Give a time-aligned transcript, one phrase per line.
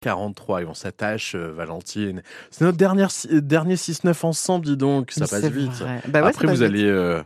[0.00, 2.22] 43 et on s'attache, euh, Valentine.
[2.50, 5.82] C'est notre dernière, dernier 6-9 ensemble, dis donc, ça passe vite.
[6.08, 7.22] Bah ouais, Après, vous allez euh,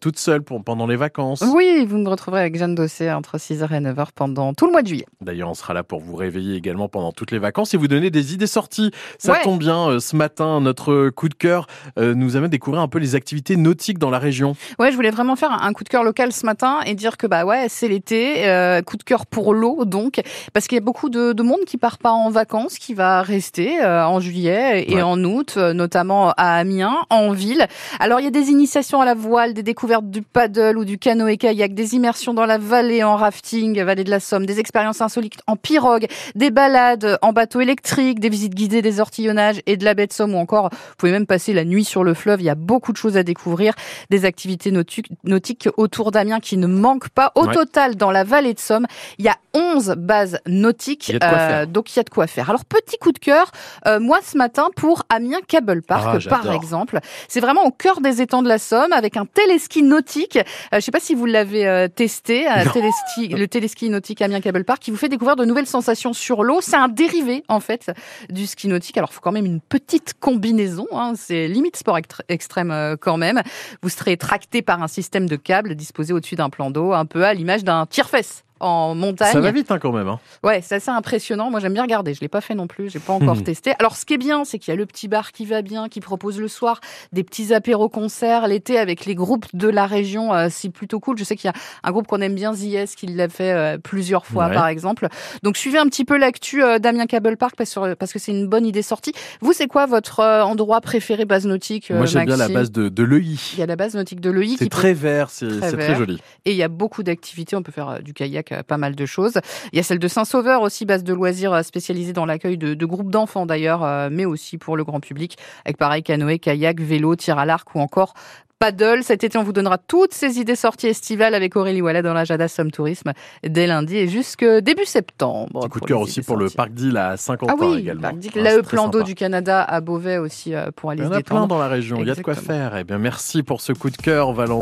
[0.00, 1.42] toute seule pour, pendant les vacances.
[1.54, 4.82] Oui, vous me retrouverez avec Jeanne Dossé entre 6h et 9h pendant tout le mois
[4.82, 5.06] de juillet.
[5.20, 8.10] D'ailleurs, on sera là pour vous réveiller également pendant toutes les vacances et vous donner
[8.10, 8.90] des idées sorties.
[9.18, 9.42] Ça Ouais.
[9.42, 11.66] tombe bien, euh, ce matin, notre coup de cœur
[11.98, 14.54] euh, nous amène découvrir un peu les activités nautiques dans la région.
[14.78, 17.26] Ouais, je voulais vraiment faire un coup de cœur local ce matin et dire que
[17.26, 20.20] bah ouais, c'est l'été, euh, coup de cœur pour l'eau donc,
[20.52, 23.22] parce qu'il y a beaucoup de, de monde qui part pas en vacances, qui va
[23.22, 25.02] rester euh, en juillet et Ouais.
[25.02, 27.66] en août, notamment à Amiens, en ville.
[28.00, 30.96] Alors il y a des initiations à la voile, des découvertes du paddle ou du
[30.96, 35.34] canoë-kayak, des immersions dans la vallée en rafting, vallée de la Somme, des expériences insolites
[35.46, 39.92] en pirogue, des balades en bateau électrique, des visites guidées des ortillonnages et de la
[39.92, 42.40] baie de Somme ou encore, vous pouvez même passer la nuit sur le fleuve.
[42.40, 43.74] Il y a beaucoup de choses à découvrir
[44.08, 47.32] des activités nauti- nautiques autour d'Amiens qui ne manquent pas.
[47.34, 47.52] Au Ouais.
[47.52, 48.86] total, dans la vallée de Somme,
[49.18, 51.10] il y a 11 bases nautiques.
[51.10, 51.66] Il faire.
[51.66, 52.48] donc, il y a de quoi faire.
[52.48, 53.50] Alors, petit coup de cœur,
[53.86, 57.00] euh, moi, ce matin, pour Amiens Cable Park, Ah, par exemple.
[57.28, 59.26] C'est vraiment au cœur des étangs de la Somme, avec un
[59.58, 60.36] téléski nautique.
[60.36, 60.42] Euh,
[60.74, 64.64] je sais pas si vous l'avez euh, testé, euh, téléski- le téléski nautique Amiens Cable
[64.64, 66.60] Park, qui vous fait découvrir de nouvelles sensations sur l'eau.
[66.60, 67.90] C'est un dérivé, en fait,
[68.30, 68.96] du ski nautique.
[68.96, 70.86] Alors, il faut quand même une petite combinaison.
[70.92, 71.14] Hein.
[71.16, 73.42] C'est limite sport extr- extrême euh, quand même.
[73.82, 77.24] Vous serez tracté par un système de câbles disposé au-dessus d'un plan d'eau, un peu
[77.24, 79.32] à l'image d'un tire-fesse en montagne.
[79.32, 80.08] Ça va vite hein, quand même.
[80.08, 80.18] Hein.
[80.44, 81.50] Ouais, c'est assez impressionnant.
[81.50, 82.14] Moi, j'aime bien regarder.
[82.14, 82.90] Je l'ai pas fait non plus.
[82.90, 83.44] J'ai pas encore Mhm.
[83.44, 83.72] testé.
[83.78, 85.88] Alors, ce qui est bien, c'est qu'il y a le petit bar qui va bien,
[85.88, 86.80] qui propose le soir
[87.12, 90.34] des petits apéros concerts l'été avec les groupes de la région.
[90.34, 91.18] euh, c'est plutôt cool.
[91.18, 93.78] Je sais qu'il y a un groupe qu'on aime bien, ZS, qui l'a fait euh,
[93.78, 94.54] plusieurs fois, Ouais.
[94.54, 95.08] par exemple.
[95.42, 98.32] Donc, suivez un petit peu l'actu euh, d'Amiens Cable Park parce, que- parce que c'est
[98.32, 99.12] une bonne idée sortie.
[99.40, 102.88] Vous, c'est quoi votre euh, endroit préféré base nautique Moi, j'aime bien la base de,
[102.88, 103.36] de l'EI.
[103.54, 106.20] Il y a la base nautique de l'EI C'est très vert, c'est Très joli.
[106.44, 107.56] et il y a beaucoup d'activités.
[107.56, 109.34] On peut faire du kayak, euh, pas mal de choses.
[109.72, 112.74] Il y a celle de Saint-Sauveur aussi, base de loisirs euh, spécialisée dans l'accueil de,
[112.74, 116.80] de groupes d'enfants d'ailleurs, euh, mais aussi pour le grand public, avec pareil canoë, kayak,
[116.80, 118.14] vélo, tir à l'arc ou encore
[118.60, 119.04] paddle.
[119.04, 122.24] Cet été, on vous donnera toutes ces idées sorties estivales avec Aurélie Wallet dans la
[122.24, 123.12] Jada Somme Tourisme
[123.44, 125.60] dès lundi et jusque début septembre.
[125.60, 128.02] Petit coup de cœur aussi pour le parc d'île à Saint-Quentin Ah oui, également.
[128.02, 131.08] parc d'Ille, Ah, l'AE plan d'eau du Canada à Beauvais aussi pour Il aller y
[131.08, 132.76] se en a plein dans la région, il y a de quoi faire.
[132.76, 134.56] Eh bien, merci pour ce coup de cœur, Valentin.